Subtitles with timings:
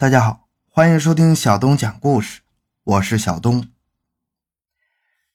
[0.00, 2.42] 大家好，欢迎收听小东讲故事，
[2.84, 3.66] 我是小东。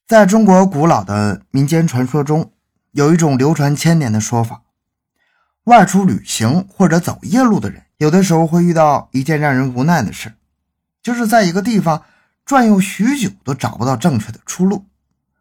[0.07, 2.53] 在中国古老的民间传说中，
[2.91, 4.61] 有一种流传千年的说法：
[5.65, 10.33] 外出旅行或者走夜路的人，有的时候会遇到一件让人无奈的事，
[11.01, 12.05] 就是在一个地方
[12.45, 14.85] 转悠许久都找不到正确的出路，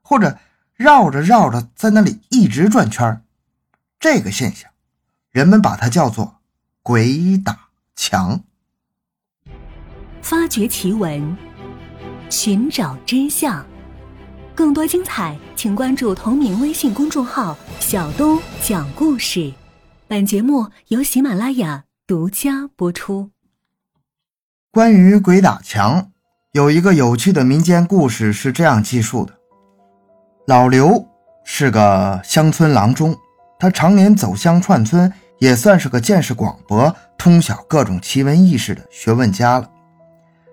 [0.03, 0.37] 或者
[0.75, 3.23] 绕着绕着在那里一直转圈
[4.01, 4.69] 这个现象，
[5.31, 6.41] 人们把它叫做
[6.83, 8.43] “鬼打墙”。
[10.33, 11.37] 发掘奇闻，
[12.31, 13.63] 寻找真相，
[14.55, 19.53] 更多精彩，请关注同名微信公众号“小东讲故事”。
[20.09, 23.29] 本节目由喜马拉雅独家播出。
[24.71, 26.11] 关于鬼打墙，
[26.53, 29.35] 有一个有趣的民间故事是这样记述的：
[30.47, 31.07] 老刘
[31.45, 33.15] 是个乡村郎中，
[33.59, 39.69] 他常年走乡串村，也算是个见识广博、通晓各种奇闻异事的学问家了。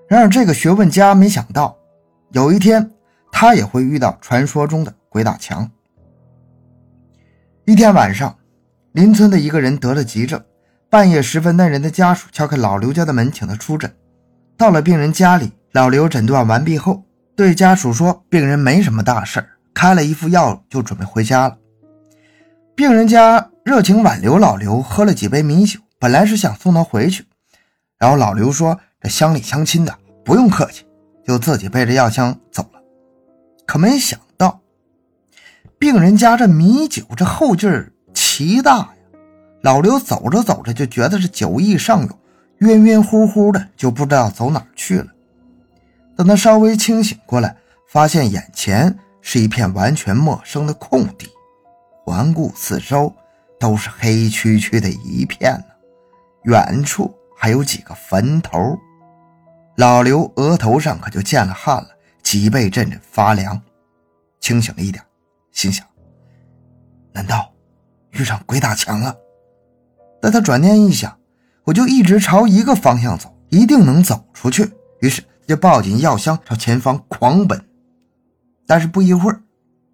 [0.10, 1.78] 然而，这个学问家没想到，
[2.32, 2.90] 有一天
[3.32, 5.70] 他也会遇到传说中的鬼打墙。
[7.66, 8.36] 一天晚上，
[8.94, 10.44] 邻村的一个人得了急症，
[10.90, 13.94] 半夜时分，那人的家属敲开老刘家的门，请他出诊。
[14.58, 17.04] 到了病人家里，老刘诊断完毕后，
[17.36, 21.56] 对家属说：“病人没什么大事开了一副药就准备回家了。”
[22.76, 27.28] 病人家热情挽留老刘，喝了几杯米酒，本来是想送他回去，
[28.00, 28.80] 然后老刘说。
[29.02, 30.86] 这乡里乡亲的不用客气，
[31.26, 32.82] 就自己背着药箱走了。
[33.66, 34.60] 可没想到，
[35.78, 38.90] 病人家这米酒这后劲儿奇大呀！
[39.62, 42.20] 老刘走着走着就觉得是酒意上涌，
[42.60, 45.08] 晕晕乎乎的，就不知道走哪去了。
[46.18, 47.56] 等他稍微清醒过来，
[47.88, 51.30] 发现眼前是一片完全陌生的空地，
[52.04, 53.14] 环顾四周
[53.58, 55.74] 都是黑黢黢的一片呢，
[56.44, 58.78] 远处还有几个坟头。
[59.80, 61.88] 老刘额头上可就见了汗了，
[62.22, 63.62] 脊背阵阵发凉。
[64.42, 65.02] 清醒了一点，
[65.54, 65.88] 心想：
[67.14, 67.50] 难道
[68.12, 69.16] 遇上鬼打墙了？
[70.22, 71.18] 但他转念一想，
[71.64, 74.70] 我就一直朝一个方向走，一定能走出去。
[75.00, 77.64] 于是就抱紧药箱朝前方狂奔。
[78.68, 79.42] 但是不一会儿，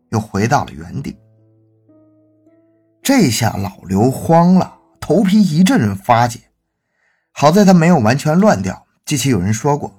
[0.10, 1.16] 又回到了原地。
[3.04, 6.42] 这下老刘慌了，头皮一阵阵发紧。
[7.32, 8.85] 好在他没有完全乱掉。
[9.06, 9.94] 记起有人说过，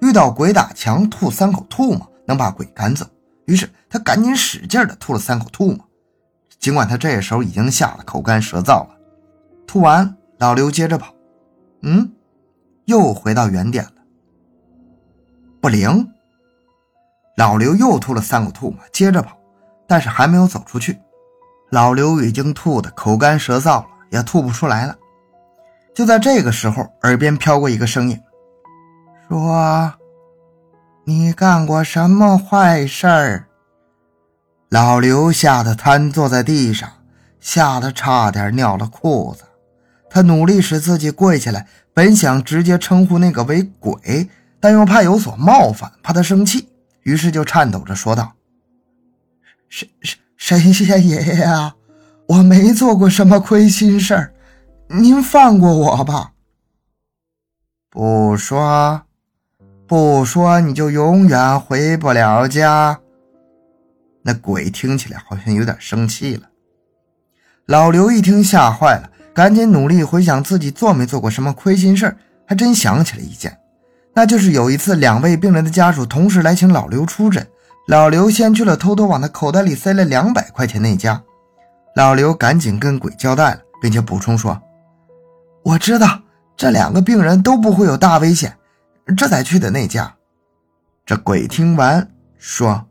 [0.00, 3.06] 遇到鬼打墙，吐三口唾沫能把鬼赶走。
[3.44, 5.78] 于是他赶紧使劲的吐了三口唾沫，
[6.58, 8.96] 尽管他这时候已经吓得口干舌燥了。
[9.66, 11.14] 吐完，老刘接着跑，
[11.82, 12.10] 嗯，
[12.86, 13.92] 又回到原点了。
[15.60, 16.10] 不灵，
[17.36, 19.36] 老刘又吐了三口唾沫，接着跑，
[19.86, 20.98] 但是还没有走出去。
[21.70, 24.96] 老刘已经吐得口干舌燥了，也吐不出来了。
[25.94, 28.18] 就在这个时候，耳边飘过一个声音，
[29.28, 29.92] 说
[31.04, 33.46] ：“你干过什么坏事儿？”
[34.70, 36.88] 老刘吓得瘫坐在地上，
[37.40, 39.44] 吓得差点尿了裤子。
[40.08, 44.28] 他努力使自己跪下来，本想直接称呼那个为鬼，
[44.60, 46.68] 但又怕有所冒犯，怕他生气，
[47.02, 48.32] 于是就颤抖着说道
[49.68, 49.86] ：“神
[50.38, 51.74] 神神仙爷爷啊，
[52.28, 54.32] 我没做过什么亏心事儿。”
[54.94, 56.32] 您放过我吧！
[57.88, 59.00] 不说，
[59.86, 63.00] 不说，你就永远回不了家。
[64.22, 66.42] 那鬼听起来好像有点生气了。
[67.64, 72.14] 老刘一听吓坏了，赶紧努力回想自己做没做过什么亏心事
[72.46, 73.58] 还真想起了一件，
[74.14, 77.46] 那就是有一次两位病人的家属同时来请老刘出诊，
[77.88, 81.22] 老刘先去了偷偷往他口袋里塞了两百块钱那家。
[81.96, 84.60] 老刘赶紧跟鬼交代了，并且补充说。
[85.64, 86.20] 我知道
[86.56, 88.56] 这两个病人都不会有大危险，
[89.16, 90.14] 这才去的那家。
[91.04, 92.86] 这鬼听完说：“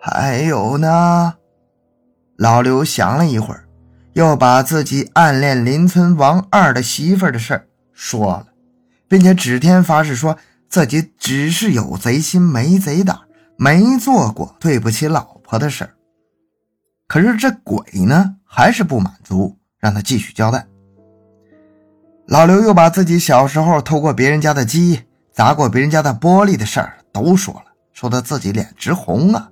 [0.00, 1.34] 还有呢。”
[2.36, 3.66] 老刘想了一会儿，
[4.12, 8.48] 又把自己暗恋邻村王二的媳妇的事说了，
[9.08, 10.36] 并且指天发誓说
[10.68, 13.18] 自己只是有贼心没贼胆，
[13.56, 15.88] 没做过对不起老婆的事
[17.06, 20.66] 可是这鬼呢，还是不满足，让他继续交代。
[22.26, 25.00] 老刘又把自己小时候偷过别人家的鸡、
[25.32, 29.48] 砸过别人家的玻璃的事儿都说了，说的自己脸直红啊。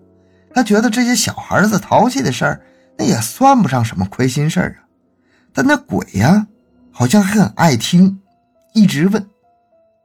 [0.53, 2.61] 他觉得这些小孩子淘气的事儿，
[2.99, 4.83] 那也算不上什么亏心事儿啊。
[5.53, 6.47] 但那鬼呀，
[6.91, 8.21] 好像还很爱听，
[8.73, 9.25] 一直问。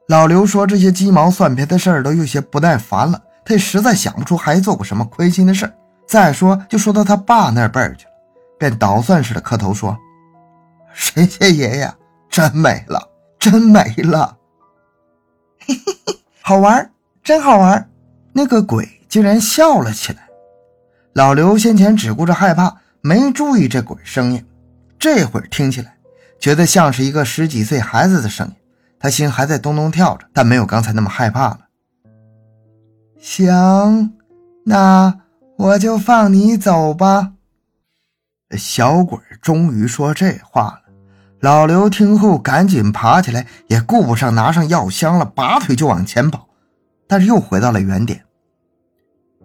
[0.08, 5.72] 老刘说这些鸡毛蒜皮的事儿都有些不耐烦了，他也实在想不出还做过什么亏心的事儿。
[6.06, 8.12] 再说，就说到他爸那辈儿去了，
[8.60, 9.96] 便捣蒜似的磕头说
[10.94, 11.92] ：“神仙爷爷。”
[12.30, 14.38] 真美了，真没了。
[15.58, 16.90] 嘿嘿嘿，好玩，
[17.24, 17.90] 真好玩！
[18.32, 20.28] 那个鬼竟然笑了起来。
[21.12, 24.46] 老刘先前只顾着害怕，没注意这鬼声音，
[24.96, 25.96] 这会儿听起来，
[26.38, 28.54] 觉得像是一个十几岁孩子的声音。
[29.00, 31.60] 他心还在咚咚跳着，但没有刚才那么害怕了。
[33.18, 34.14] 行，
[34.64, 35.20] 那
[35.56, 37.32] 我就放你走吧。
[38.56, 40.82] 小鬼终于说这话了。
[41.40, 46.46] 老刘听后赶紧爬起来，也顾不上拿上药箱了，拔腿就往前跑，
[47.08, 48.22] 但是又回到了原点。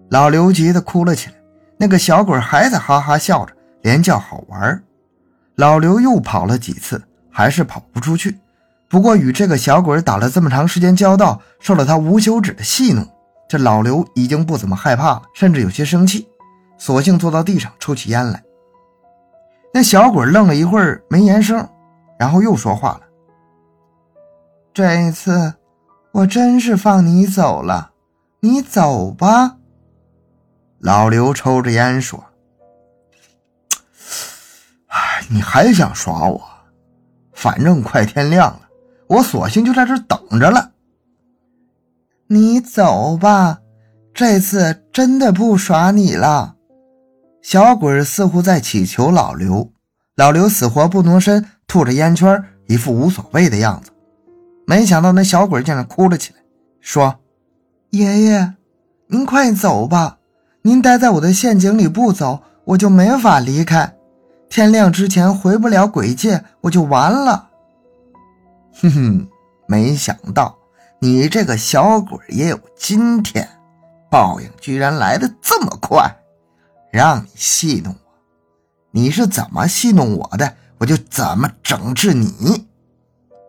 [0.10, 1.36] 老刘急得哭了起来，
[1.78, 4.84] 那个小鬼还在哈哈笑着，连叫好玩。
[5.56, 7.02] 老刘又跑了几次，
[7.32, 8.38] 还是跑不出去。
[8.90, 13.08] 不过与这个小鬼打了这么长时间交道，受了他无休止的戏弄，
[13.48, 16.28] 这老刘已经不怎么害怕了，甚至有些生气，
[16.78, 18.44] 索性坐到地上抽起烟来。
[19.74, 21.68] 那小鬼愣了一会儿没言声，
[22.18, 23.02] 然后又说话了
[24.74, 25.54] ：“这一次，
[26.12, 27.92] 我真是放你走了，
[28.40, 29.58] 你走吧。”
[30.80, 32.24] 老刘抽着烟说
[34.88, 36.42] ：“哎，你还想耍我？
[37.34, 38.62] 反正快天亮了。”
[39.08, 40.72] 我索性就在这等着了。
[42.28, 43.60] 你走吧，
[44.16, 46.56] 这次真的不耍你了。
[47.44, 49.72] 小鬼似乎在祈求老刘，
[50.16, 53.92] 老刘死活不挪身，吐着烟圈，一副无所谓的样子。
[54.66, 56.40] 没想到那小鬼竟然哭了起来，
[56.80, 57.20] 说
[57.92, 58.54] ：“爷爷，
[59.08, 60.20] 您快走吧，
[60.62, 63.94] 您待在我的陷阱里不走，我就没法离开。
[64.48, 67.50] 天亮之前回不了鬼界，我就完了。”
[68.80, 69.28] 哼哼，
[69.68, 70.58] 没想到
[71.00, 73.46] 你这个小鬼也有今天，
[74.10, 76.10] 报应居然来的这么快，
[76.90, 78.12] 让你戏弄我，
[78.92, 82.68] 你是怎么戏弄我的，我就怎么整治你。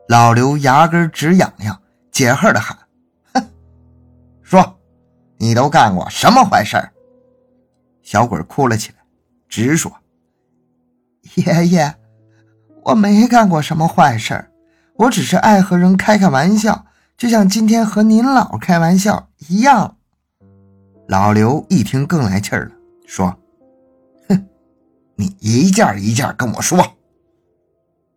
[0.09, 1.81] 老刘牙根直痒痒，
[2.13, 2.79] 解恨的喊
[3.35, 3.45] ：“哼，
[4.43, 4.79] 说，
[5.39, 6.77] 你都干过什么坏事？”
[8.03, 8.99] 小鬼哭了起来，
[9.49, 9.93] 直说
[11.35, 11.95] ：“爷爷，
[12.85, 14.51] 我没干过什么坏事。”
[14.99, 16.87] 我只是爱和人开开玩笑，
[17.19, 19.99] 就像今天和您老开玩笑一样。
[21.07, 22.71] 老刘一听更来气了，
[23.07, 23.37] 说
[24.29, 24.47] ：“哼，
[25.17, 26.83] 你一件一件跟我说。”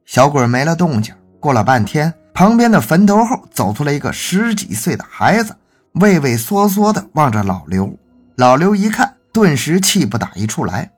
[0.09, 1.13] 小鬼没了动静。
[1.39, 5.56] 过了半天，旁边的坟头后走出来一个十几岁的孩子，
[5.91, 7.95] 畏畏缩缩地望着老刘。
[8.35, 10.91] 老刘一看，顿时气不打一处来，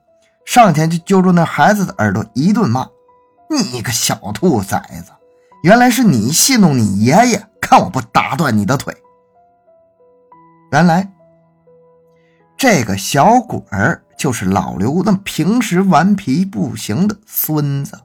[0.46, 2.88] 上前就揪住那孩子的耳朵一顿骂
[3.52, 5.12] ：“你个小兔崽子！”
[5.62, 8.96] 原来是你戏弄你爷爷，看我不打断你的腿！
[10.72, 11.06] 原来
[12.56, 18.00] 这个小鬼儿就是老刘那平时顽皮不行的孙子。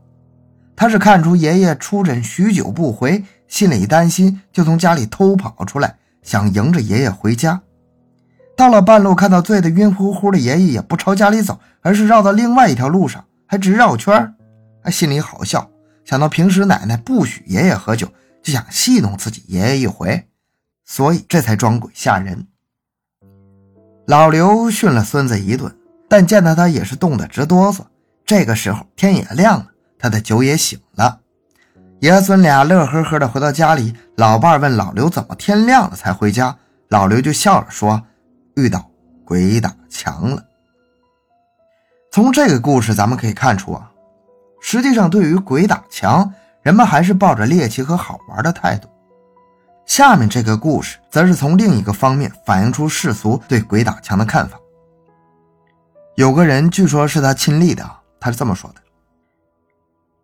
[0.78, 7.64] 他是看出爷爷出诊许久不回，心里担心，就从家里偷跑出来，想迎着爷爷回家。
[8.56, 14.36] 到了半路，看到醉得晕乎乎的爷爷，也不朝家里走，而是绕到另外一条路上，还直绕圈
[14.84, 15.68] 他心里好笑。
[16.06, 18.08] 想到平时奶奶不许爷爷喝酒，
[18.44, 20.28] 就想戏弄自己爷爷一回，
[20.86, 22.46] 所以这才装鬼吓人。
[24.06, 25.76] 老刘训了孙子一顿，
[26.08, 27.80] 但见到他也是冻得直哆嗦。
[28.28, 29.68] 这个时候天也亮了，
[30.00, 31.20] 他的酒也醒了。
[32.00, 36.56] 爷孙俩乐呵呵的回到家里，老伴问老刘怎么天亮了才回家，
[36.90, 38.02] 老刘就笑着说
[38.56, 38.90] ：“遇到
[39.26, 40.44] 鬼打墙了。”
[42.12, 43.92] 从这个故事咱们可以看出啊。
[44.62, 46.32] 实际上，对于鬼打墙，
[46.62, 48.88] 人们还是抱着猎奇和好玩的态度。
[49.86, 54.60] 下面这个故事，则是从另一个方面反映出世俗对鬼打墙的看法。
[56.16, 58.82] 有个人，据说是他亲历的，他是这么说的：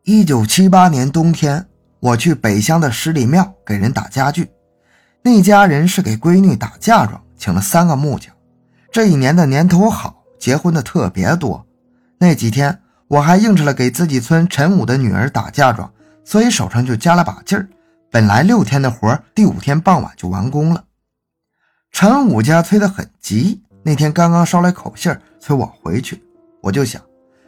[0.04, 1.66] 一九七八年冬天，
[2.00, 4.52] 我去北乡的十里庙给人打家具，
[5.22, 8.34] 那家人是给闺女打嫁妆，请了三个木匠。
[8.92, 11.66] 这一年的年头好，结婚的特别多。
[12.18, 12.80] 那几天。
[13.10, 15.92] 我还应承了给自己村陈武的女儿打嫁妆，
[16.26, 17.68] 所以手上就加了把劲儿。
[18.10, 20.84] 本来六天的活，第五天傍晚就完工了。
[21.92, 26.24] 陈武家催得很急，那天刚刚捎来口信催我回去，
[26.60, 27.00] 我就想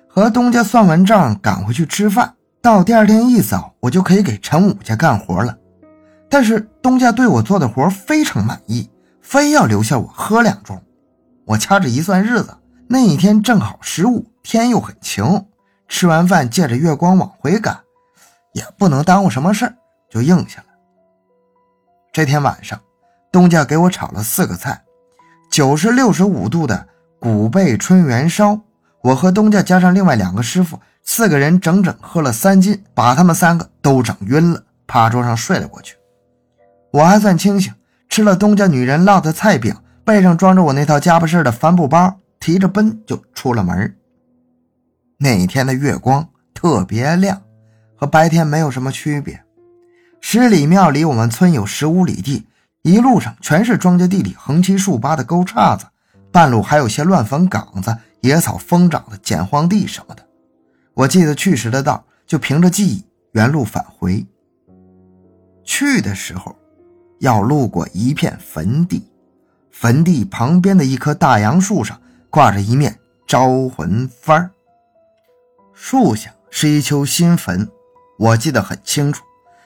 [0.07, 2.35] 和东家算完账，赶回去吃饭。
[2.65, 5.55] 到第二天一早，我就可以给陈武家干活了。
[6.27, 8.89] 但是东家对我做的活非常满意，
[9.21, 10.79] 非要留下我喝两盅。
[11.45, 12.57] 我掐指一算日子，
[12.87, 15.45] 那一天正好十五，天又很晴。
[15.87, 17.81] 吃完饭，借着月光往回赶，
[18.53, 19.71] 也不能耽误什么事，
[20.09, 20.67] 就应下了。
[22.11, 22.81] 这天晚上，
[23.31, 24.81] 东家给我炒了四个菜：
[25.51, 26.87] 九十六十五度的
[27.19, 28.59] 古贝春元烧。
[29.03, 35.95] 我和东家加上另外两个师傅，四个人整整喝了三斤，把他们三个都整晕了，趴桌上睡了过去。
[36.91, 37.71] 我还算清醒，
[38.09, 43.95] 吃了东家女人烙的菜饼，背上装着我那套家伙事的帆布包，提着奔就出了门。
[45.17, 47.41] 那天的月光特别亮，
[47.95, 49.41] 和白天没有什么区别。
[50.19, 52.47] 十里庙离我们村有十五里地，
[52.81, 55.85] 一路上全是庄稼地里横七竖八的沟岔子，
[56.31, 60.25] 半路还有些乱坟岗子、野草疯长的捡荒地什么的。
[60.95, 64.25] 我记得去时的道，就凭着记忆原路返回。
[65.63, 66.55] 去的时候。
[67.19, 69.09] 要路过一片坟地，
[69.71, 71.99] 坟地旁边的一棵大杨树上
[72.29, 74.49] 挂着一面招魂幡
[75.73, 77.67] 树下是一丘新坟，
[78.19, 79.23] 我记得很清楚，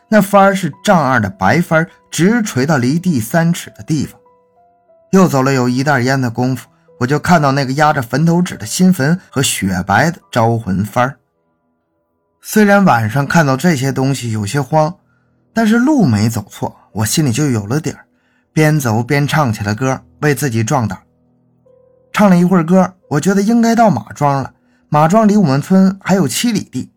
[0.09, 4.21] 那幡是丈二的白幡，直垂到离地三尺的地方。
[5.11, 6.69] 又走了有一袋烟的功夫，
[6.99, 11.15] 我就看到那个压着坟头纸的新坟和雪白的招魂幡
[12.41, 14.95] 虽然晚上看到这些东西有些慌，
[15.53, 16.75] 但是路没走错。
[16.91, 18.05] 我心里就有了底儿，
[18.51, 20.99] 边走边唱起了歌，为自己壮胆。
[22.11, 24.53] 唱了一会儿歌，我觉得应该到马庄了。
[24.89, 26.91] 马庄离我们村还有七里地，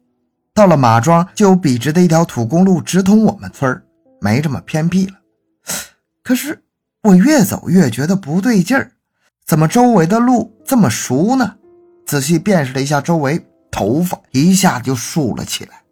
[0.55, 3.83] 到了马庄就有笔直的一条土公路直通我们村
[4.21, 5.15] 没这么偏僻了。
[6.25, 6.63] 可是
[7.03, 8.93] 我越走越觉得不对劲儿，
[9.45, 11.57] 怎么周围的路这么熟呢？
[12.07, 15.83] 仔细辨识了一下周围，头发一下就竖了起来。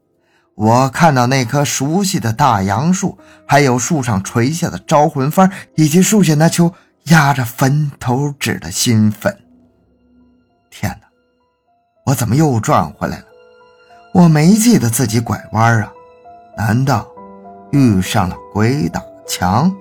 [0.54, 6.72] 我看到那棵熟悉的大杨树，还有树上垂下的招魂幡，以及树下那丘
[7.04, 9.34] 压着坟头纸的新坟。
[10.68, 11.06] 天哪！
[12.06, 13.24] 我怎么又转回来了？
[14.12, 15.92] 我没记得自己拐弯啊？
[16.56, 17.06] 难道
[17.70, 19.74] 遇上了鬼打墙？